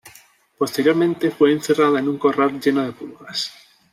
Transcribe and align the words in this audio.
Posteriormente, 0.57 1.29
fue 1.29 1.51
encerrada 1.51 1.99
en 1.99 2.09
un 2.09 2.17
corral 2.17 2.59
lleno 2.59 2.81
de 2.81 2.91
pulgas. 2.91 3.51